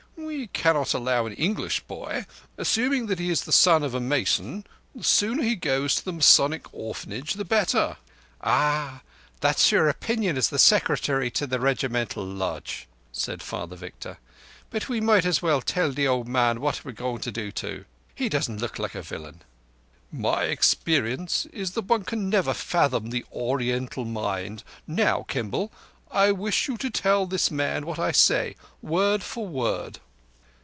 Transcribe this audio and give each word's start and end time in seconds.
"We 0.17 0.47
cannot 0.47 0.93
allow 0.93 1.25
an 1.25 1.33
English 1.33 1.79
boy—Assuming 1.81 3.07
that 3.07 3.17
he 3.19 3.31
is 3.31 3.41
the 3.43 3.51
son 3.51 3.81
of 3.83 3.93
a 3.95 3.99
Mason, 3.99 4.65
the 4.93 5.03
sooner 5.03 5.41
he 5.43 5.55
goes 5.55 5.95
to 5.95 6.05
the 6.05 6.13
Masonic 6.13 6.71
Orphanage 6.71 7.33
the 7.33 7.43
better." 7.45 7.97
"Ah! 8.39 9.01
That's 9.39 9.71
your 9.71 9.89
opinion 9.89 10.37
as 10.37 10.45
Secretary 10.61 11.31
to 11.31 11.47
the 11.47 11.59
Regimental 11.59 12.23
Lodge," 12.23 12.87
said 13.11 13.41
Father 13.41 13.75
Victor; 13.75 14.19
"but 14.69 14.87
we 14.87 15.01
might 15.01 15.25
as 15.25 15.41
well 15.41 15.59
tell 15.59 15.91
the 15.91 16.07
old 16.07 16.27
man 16.27 16.61
what 16.61 16.85
we 16.85 16.91
are 16.91 16.95
going 16.95 17.21
to 17.21 17.31
do. 17.31 17.85
He 18.13 18.29
doesn't 18.29 18.61
look 18.61 18.77
like 18.77 18.95
a 18.95 19.01
villain." 19.01 19.41
"My 20.11 20.43
experience 20.43 21.45
is 21.47 21.71
that 21.71 21.85
one 21.85 22.03
can 22.03 22.29
never 22.29 22.53
fathom 22.53 23.09
the 23.09 23.25
Oriental 23.33 24.05
mind. 24.05 24.63
Now, 24.87 25.25
Kimball, 25.27 25.71
I 26.11 26.31
wish 26.31 26.67
you 26.67 26.77
to 26.77 26.89
tell 26.91 27.25
this 27.25 27.49
man 27.49 27.85
what 27.87 27.97
I 27.99 28.11
say 28.11 28.55
word 28.83 29.23
for 29.23 29.47
word." 29.47 29.99